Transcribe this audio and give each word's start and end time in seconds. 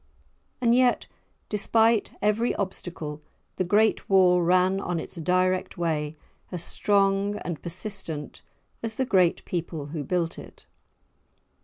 And 0.61 0.73
yet, 0.73 1.05
despite 1.47 2.09
every 2.23 2.55
obstacle, 2.55 3.21
the 3.57 3.63
great 3.63 4.09
wall 4.09 4.41
ran 4.41 4.79
on 4.79 4.99
its 4.99 5.17
direct 5.17 5.77
way, 5.77 6.17
as 6.51 6.63
strong 6.63 7.35
and 7.45 7.61
persistent 7.61 8.41
as 8.81 8.95
the 8.95 9.05
great 9.05 9.45
people 9.45 9.85
who 9.93 10.03
built 10.03 10.39
it. 10.39 10.65